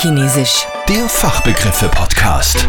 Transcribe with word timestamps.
Fachchinesisch. 0.00 0.64
Der 0.88 1.04
Fachbegriffe-Podcast. 1.10 2.66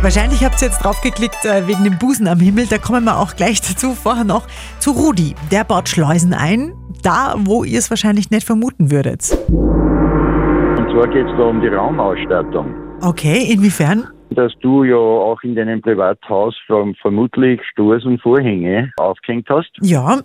Wahrscheinlich 0.00 0.44
habt 0.44 0.62
ihr 0.62 0.68
jetzt 0.68 0.78
draufgeklickt 0.84 1.44
äh, 1.44 1.66
wegen 1.66 1.82
dem 1.82 1.98
Busen 1.98 2.28
am 2.28 2.38
Himmel. 2.38 2.66
Da 2.70 2.78
kommen 2.78 3.02
wir 3.04 3.18
auch 3.18 3.34
gleich 3.34 3.60
dazu. 3.60 3.94
Vorher 3.94 4.22
noch 4.22 4.46
zu 4.78 4.92
Rudi. 4.92 5.34
Der 5.50 5.64
baut 5.64 5.88
Schleusen 5.88 6.32
ein, 6.34 6.74
da 7.02 7.34
wo 7.36 7.64
ihr 7.64 7.80
es 7.80 7.90
wahrscheinlich 7.90 8.30
nicht 8.30 8.46
vermuten 8.46 8.92
würdet. 8.92 9.36
Und 9.48 10.86
zwar 10.92 11.08
geht 11.08 11.26
es 11.26 11.36
da 11.36 11.46
um 11.46 11.60
die 11.60 11.66
Raumausstattung. 11.66 12.72
Okay, 13.02 13.52
inwiefern? 13.52 14.04
Dass 14.30 14.52
du 14.60 14.84
ja 14.84 14.94
auch 14.94 15.42
in 15.42 15.56
deinem 15.56 15.82
Privathaus 15.82 16.54
verm- 16.68 16.94
vermutlich 17.02 17.60
Stores 17.72 18.04
und 18.04 18.22
Vorhänge 18.22 18.92
aufgehängt 18.98 19.48
hast. 19.50 19.72
Ja, 19.82 20.20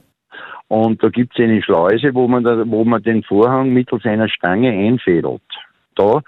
Und 0.68 1.02
da 1.02 1.10
gibt 1.10 1.34
es 1.36 1.44
eine 1.44 1.64
Schleuse, 1.64 2.14
wo 2.14 2.28
man, 2.28 2.44
da, 2.44 2.64
wo 2.68 2.84
man 2.86 3.02
den 3.02 3.24
Vorhang 3.24 3.70
mittels 3.74 4.06
einer 4.06 4.30
Stange 4.30 4.70
einfädelt. 4.70 5.42
Da 5.96 6.22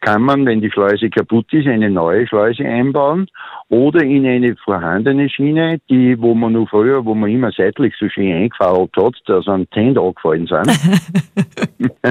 kann 0.00 0.22
man, 0.22 0.46
wenn 0.46 0.60
die 0.60 0.70
Schleuse 0.70 1.10
kaputt 1.10 1.52
ist, 1.52 1.66
eine 1.66 1.90
neue 1.90 2.26
Schleuse 2.26 2.64
einbauen 2.64 3.26
oder 3.68 4.02
in 4.02 4.26
eine 4.26 4.54
vorhandene 4.56 5.28
Schiene, 5.28 5.78
die, 5.88 6.20
wo 6.20 6.34
man 6.34 6.52
noch 6.52 6.68
früher, 6.68 7.04
wo 7.04 7.14
man 7.14 7.30
immer 7.30 7.50
seitlich 7.56 7.94
so 7.98 8.08
schön 8.08 8.32
eingefadelt 8.32 8.90
hat, 8.96 9.14
da 9.26 9.42
sind 9.42 9.68
Zähne 9.72 10.00
angefallen 10.00 10.46
sind. 10.46 10.70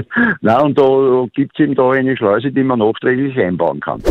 Na 0.41 0.61
und 0.61 0.77
da 0.77 1.25
gibt 1.33 1.53
es 1.53 1.63
eben 1.63 1.75
da 1.75 1.91
eine 1.91 2.17
Schleuse, 2.17 2.51
die 2.51 2.63
man 2.63 2.79
nachträglich 2.79 3.37
einbauen 3.37 3.79
kann. 3.79 4.01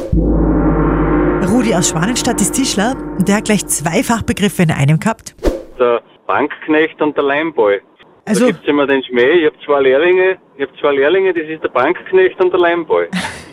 Rudi 1.53 1.75
aus 1.75 1.91
Schwanenstadt 1.91 2.41
ist 2.41 2.53
Tischler. 2.53 2.95
Der 3.27 3.37
hat 3.37 3.45
gleich 3.45 3.67
zwei 3.67 4.03
Fachbegriffe 4.03 4.63
in 4.63 4.71
einem 4.71 4.99
gehabt. 4.99 5.35
der 5.79 6.01
Bankknecht 6.27 7.01
und 7.03 7.17
der 7.17 7.25
Leimball. 7.25 7.83
Also- 8.27 8.47
Da 8.47 8.53
gibt's 8.53 8.67
immer 8.69 8.87
den 8.87 9.03
Schmäh, 9.05 9.33
ich 9.41 9.47
habe 9.47 9.57
zwei 9.65 9.81
Lehrlinge, 9.83 10.39
ich 10.57 10.63
habe 10.67 10.73
zwei 10.81 10.93
Lehrlinge, 10.95 11.35
das 11.35 11.49
ist 11.49 11.63
der 11.63 11.69
Bankknecht 11.69 12.43
und 12.43 12.53
der 12.53 12.61
Leimball. 12.61 13.09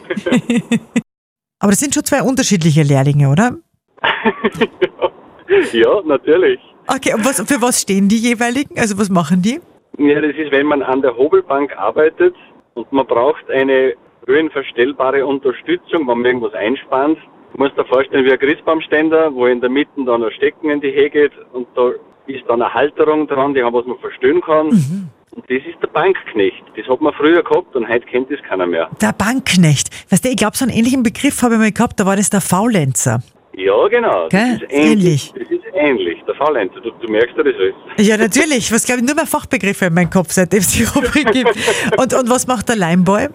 Aber 1.59 1.71
das 1.71 1.79
sind 1.79 1.93
schon 1.93 2.03
zwei 2.03 2.21
unterschiedliche 2.23 2.81
Lehrlinge, 2.83 3.29
oder? 3.29 3.57
ja, 5.73 6.01
natürlich. 6.05 6.59
Okay, 6.87 7.13
und 7.13 7.23
was, 7.25 7.39
für 7.41 7.61
was 7.61 7.81
stehen 7.81 8.07
die 8.07 8.17
jeweiligen? 8.17 8.79
Also 8.79 8.97
was 8.97 9.09
machen 9.09 9.41
die? 9.41 9.59
Ja, 9.97 10.19
das 10.21 10.35
ist, 10.35 10.51
wenn 10.51 10.65
man 10.65 10.81
an 10.81 11.01
der 11.01 11.15
Hobelbank 11.15 11.77
arbeitet 11.77 12.35
und 12.73 12.91
man 12.91 13.05
braucht 13.05 13.49
eine 13.51 13.93
höhenverstellbare 14.25 15.25
Unterstützung, 15.25 16.07
wenn 16.07 16.17
man 16.17 16.25
irgendwas 16.25 16.53
einspannt. 16.53 17.17
Du 17.53 17.57
musst 17.63 17.77
dir 17.77 17.85
vorstellen 17.85 18.25
wie 18.25 18.31
ein 18.31 18.39
Christbaumständer, 18.39 19.33
wo 19.33 19.45
in 19.45 19.59
der 19.61 19.69
Mitte 19.69 19.91
dann 20.05 20.23
ein 20.23 20.31
Stecken 20.31 20.69
in 20.69 20.81
die 20.81 20.91
Höhe 20.93 21.09
geht 21.09 21.31
und 21.53 21.67
da 21.75 21.91
ist 22.27 22.43
dann 22.47 22.61
eine 22.61 22.73
Halterung 22.73 23.27
dran, 23.27 23.53
die 23.53 23.63
haben, 23.63 23.73
was 23.73 23.85
man 23.85 23.97
verstehen 23.99 24.41
kann. 24.41 24.67
Und 24.67 25.43
das 25.49 25.57
ist 25.65 25.81
der 25.81 25.87
Bankknecht. 25.87 26.63
Das 26.77 26.87
hat 26.87 27.01
man 27.01 27.13
früher 27.13 27.43
gehabt 27.43 27.75
und 27.75 27.87
heute 27.87 28.05
kennt 28.05 28.29
das 28.31 28.39
keiner 28.47 28.65
mehr. 28.65 28.89
Der 29.01 29.13
Bankknecht. 29.13 29.89
Weißt 30.11 30.23
du, 30.25 30.29
ich 30.29 30.37
glaube, 30.37 30.55
so 30.57 30.65
einen 30.65 30.73
ähnlichen 30.73 31.03
Begriff 31.03 31.41
habe 31.41 31.55
ich 31.55 31.59
mal 31.59 31.71
gehabt, 31.71 31.99
da 31.99 32.05
war 32.05 32.15
das 32.15 32.29
der 32.29 32.41
Faulenzer. 32.41 33.21
Ja, 33.53 33.87
genau. 33.89 34.29
Gell? 34.29 34.59
Das 34.59 34.61
ist 34.61 34.71
Ähnlich. 34.71 35.33
ähnlich. 35.33 35.33
Das 35.33 35.51
ist 35.51 35.63
ähnlich. 35.73 36.23
Der 36.25 36.35
Faulenzer. 36.35 36.79
Du, 36.79 36.91
du 36.91 37.11
merkst 37.11 37.35
ja 37.35 37.43
das 37.43 37.53
alles. 37.55 37.73
Ja, 38.07 38.17
natürlich. 38.17 38.71
Was 38.71 38.85
glaube 38.85 39.01
ich 39.01 39.07
nur 39.07 39.15
mehr 39.15 39.25
Fachbegriffe 39.25 39.85
in 39.85 39.93
meinem 39.93 40.09
Kopf, 40.09 40.31
seitdem 40.31 40.59
es 40.59 40.69
die 40.71 40.83
Rubrik 40.83 41.31
gibt. 41.31 41.53
Und, 41.97 42.13
und 42.13 42.29
was 42.29 42.47
macht 42.47 42.69
der 42.69 42.77
Limeboy? 42.77 43.27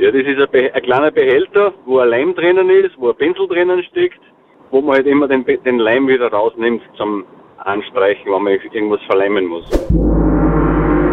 Ja, 0.00 0.10
das 0.10 0.22
ist 0.22 0.38
ein, 0.38 0.72
ein 0.72 0.82
kleiner 0.82 1.10
Behälter, 1.10 1.74
wo 1.84 1.98
ein 1.98 2.08
Leim 2.08 2.34
drinnen 2.34 2.70
ist, 2.70 2.96
wo 2.96 3.10
ein 3.10 3.16
Pinsel 3.16 3.46
drinnen 3.46 3.84
steckt, 3.90 4.18
wo 4.70 4.80
man 4.80 4.96
halt 4.96 5.06
immer 5.06 5.28
den, 5.28 5.44
den 5.44 5.78
Leim 5.78 6.08
wieder 6.08 6.28
rausnimmt 6.28 6.80
zum 6.96 7.26
Anstreichen, 7.58 8.32
wenn 8.32 8.42
man 8.42 8.54
irgendwas 8.54 9.00
verleimen 9.02 9.44
muss. 9.44 9.68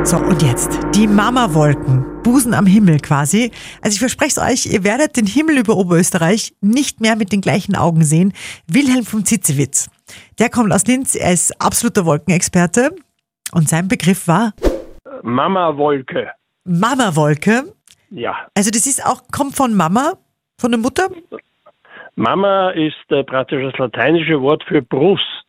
So, 0.09 0.15
und 0.15 0.41
jetzt 0.41 0.79
die 0.95 1.05
Mama-Wolken. 1.05 2.21
Busen 2.23 2.53
am 2.53 2.65
Himmel 2.65 2.99
quasi. 2.99 3.51
Also 3.81 3.95
ich 3.95 3.99
verspreche 3.99 4.39
es 4.39 4.65
euch, 4.65 4.73
ihr 4.73 4.85
werdet 4.85 5.17
den 5.17 5.25
Himmel 5.25 5.57
über 5.57 5.75
Oberösterreich 5.75 6.53
nicht 6.61 7.01
mehr 7.01 7.17
mit 7.17 7.33
den 7.33 7.41
gleichen 7.41 7.75
Augen 7.75 8.05
sehen. 8.05 8.31
Wilhelm 8.71 9.03
vom 9.03 9.25
Zitzewitz. 9.25 9.89
Der 10.39 10.49
kommt 10.49 10.71
aus 10.71 10.87
Linz, 10.87 11.13
er 11.13 11.33
ist 11.33 11.61
absoluter 11.61 12.05
Wolkenexperte. 12.05 12.95
Und 13.51 13.67
sein 13.67 13.89
Begriff 13.89 14.29
war 14.29 14.53
Mama-Wolke. 15.23 16.29
Mama-Wolke. 16.63 17.73
Ja. 18.09 18.47
Also 18.55 18.71
das 18.71 18.85
ist 18.85 19.05
auch, 19.05 19.23
kommt 19.31 19.55
von 19.55 19.75
Mama, 19.75 20.13
von 20.57 20.71
der 20.71 20.79
Mutter. 20.79 21.07
Mama 22.15 22.71
ist 22.71 22.95
äh, 23.09 23.23
praktisch 23.23 23.63
das 23.63 23.77
lateinische 23.77 24.41
Wort 24.41 24.63
für 24.63 24.81
Brust. 24.81 25.45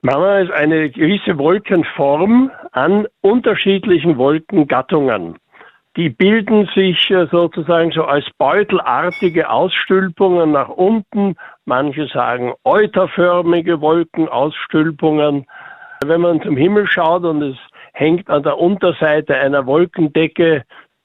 Mama 0.00 0.38
ist 0.38 0.50
eine 0.50 0.90
gewisse 0.90 1.38
Wolkenform 1.38 2.50
an 2.72 3.06
unterschiedlichen 3.20 4.16
Wolkengattungen. 4.16 5.36
Die 5.96 6.08
bilden 6.08 6.68
sich 6.74 7.10
äh, 7.10 7.26
sozusagen 7.30 7.92
so 7.92 8.04
als 8.04 8.24
beutelartige 8.38 9.50
Ausstülpungen 9.50 10.52
nach 10.52 10.70
unten. 10.70 11.36
Manche 11.66 12.08
sagen 12.08 12.54
euterförmige 12.64 13.80
Wolkenausstülpungen. 13.82 15.46
Wenn 16.04 16.20
man 16.22 16.40
zum 16.40 16.56
Himmel 16.56 16.88
schaut 16.88 17.24
und 17.24 17.42
es 17.42 17.56
hängt 17.92 18.30
an 18.30 18.42
der 18.42 18.58
Unterseite 18.58 19.36
einer 19.36 19.66
Wolkendecke, 19.66 20.64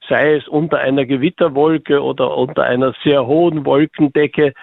sei 0.09 0.35
es 0.35 0.47
unter 0.47 0.79
einer 0.79 1.06
Gewitterwolke 1.06 2.01
oder 2.01 2.35
unter 2.35 2.63
einer 2.63 2.94
sehr 3.03 3.25
hohen 3.25 3.66
Wolkendecke, 3.66 4.53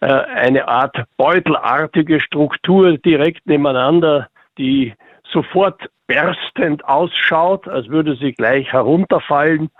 äh, 0.00 0.06
eine 0.06 0.68
Art 0.68 0.96
beutelartige 1.16 2.20
Struktur 2.20 2.98
direkt 2.98 3.46
nebeneinander, 3.46 4.28
die 4.58 4.94
sofort 5.32 5.80
berstend 6.06 6.84
ausschaut, 6.84 7.68
als 7.68 7.88
würde 7.88 8.16
sie 8.16 8.32
gleich 8.32 8.72
herunterfallen. 8.72 9.70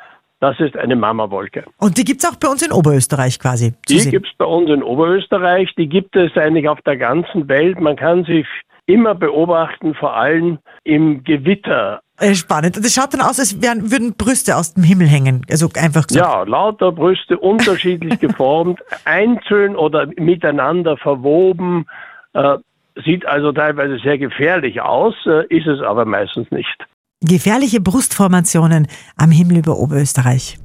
Das 0.40 0.58
ist 0.58 0.76
eine 0.76 0.96
Mamawolke. 0.96 1.64
Und 1.78 1.98
die 1.98 2.04
gibt's 2.04 2.24
auch 2.24 2.36
bei 2.36 2.48
uns 2.48 2.62
in 2.62 2.72
Oberösterreich 2.72 3.38
quasi. 3.38 3.74
Die 3.88 4.10
gibt 4.10 4.26
es 4.26 4.34
bei 4.36 4.44
uns 4.44 4.70
in 4.70 4.82
Oberösterreich, 4.82 5.72
die 5.76 5.88
gibt 5.88 6.16
es 6.16 6.36
eigentlich 6.36 6.68
auf 6.68 6.80
der 6.82 6.96
ganzen 6.96 7.48
Welt. 7.48 7.80
Man 7.80 7.94
kann 7.96 8.24
sich 8.24 8.46
immer 8.86 9.14
beobachten, 9.14 9.94
vor 9.94 10.16
allem 10.16 10.58
im 10.84 11.24
Gewitter. 11.24 12.00
Äh, 12.18 12.34
Spannend. 12.34 12.76
Es 12.76 12.94
schaut 12.94 13.14
dann 13.14 13.20
aus, 13.20 13.38
als 13.38 13.62
wären, 13.62 13.90
würden 13.90 14.14
Brüste 14.16 14.56
aus 14.56 14.74
dem 14.74 14.82
Himmel 14.82 15.08
hängen. 15.08 15.44
Also 15.50 15.68
einfach 15.76 16.06
gesagt. 16.06 16.14
Ja, 16.14 16.42
lauter 16.42 16.92
Brüste 16.92 17.38
unterschiedlich 17.38 18.18
geformt, 18.20 18.80
einzeln 19.04 19.76
oder 19.76 20.06
miteinander 20.16 20.96
verwoben. 20.96 21.86
Äh, 22.34 22.58
sieht 23.04 23.26
also 23.26 23.52
teilweise 23.52 23.98
sehr 23.98 24.18
gefährlich 24.18 24.80
aus, 24.80 25.14
äh, 25.26 25.46
ist 25.48 25.66
es 25.66 25.80
aber 25.80 26.04
meistens 26.04 26.50
nicht. 26.50 26.86
Gefährliche 27.20 27.80
Brustformationen 27.80 28.88
am 29.16 29.30
Himmel 29.30 29.58
über 29.58 29.78
Oberösterreich. 29.78 30.58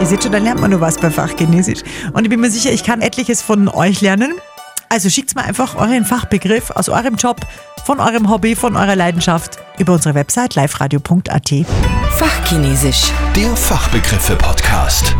Ihr 0.00 0.06
seht 0.06 0.22
schon, 0.22 0.32
da 0.32 0.38
lernt 0.38 0.60
man 0.60 0.70
nur 0.70 0.80
was 0.80 1.00
bei 1.00 1.10
Fachchinesisch. 1.10 1.82
Und 2.12 2.24
ich 2.24 2.28
bin 2.28 2.40
mir 2.40 2.50
sicher, 2.50 2.74
ich 2.74 2.84
kann 2.84 3.00
etliches 3.00 3.40
von 3.40 3.68
euch 3.68 4.00
lernen. 4.02 4.34
Also 4.94 5.10
schickt 5.10 5.34
mir 5.34 5.42
einfach 5.42 5.74
euren 5.74 6.04
Fachbegriff 6.04 6.70
aus 6.70 6.88
eurem 6.88 7.16
Job, 7.16 7.40
von 7.84 7.98
eurem 7.98 8.30
Hobby, 8.30 8.54
von 8.54 8.76
eurer 8.76 8.94
Leidenschaft 8.94 9.58
über 9.76 9.94
unsere 9.94 10.14
Website 10.14 10.54
liveradio.at. 10.54 11.52
Fachchinesisch. 12.16 13.10
Der 13.34 13.56
Fachbegriffe-Podcast. 13.56 15.16